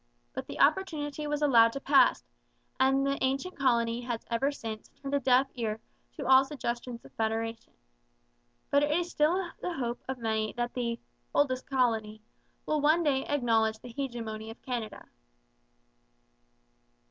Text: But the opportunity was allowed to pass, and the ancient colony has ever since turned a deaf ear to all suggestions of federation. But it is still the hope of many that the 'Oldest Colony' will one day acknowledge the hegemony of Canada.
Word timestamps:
But 0.33 0.47
the 0.47 0.59
opportunity 0.59 1.27
was 1.27 1.43
allowed 1.43 1.73
to 1.73 1.79
pass, 1.79 2.23
and 2.79 3.05
the 3.05 3.23
ancient 3.23 3.55
colony 3.55 4.01
has 4.01 4.25
ever 4.31 4.51
since 4.51 4.89
turned 4.89 5.13
a 5.13 5.19
deaf 5.19 5.45
ear 5.53 5.79
to 6.13 6.25
all 6.25 6.43
suggestions 6.43 7.05
of 7.05 7.11
federation. 7.13 7.73
But 8.71 8.81
it 8.81 8.89
is 8.89 9.11
still 9.11 9.47
the 9.61 9.73
hope 9.73 10.01
of 10.07 10.17
many 10.17 10.53
that 10.53 10.73
the 10.73 10.99
'Oldest 11.35 11.69
Colony' 11.69 12.23
will 12.65 12.81
one 12.81 13.03
day 13.03 13.27
acknowledge 13.27 13.77
the 13.77 13.89
hegemony 13.89 14.49
of 14.49 14.59
Canada. 14.63 15.05